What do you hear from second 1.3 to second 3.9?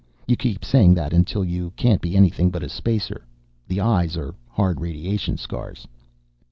you can't be anything but a spacer. The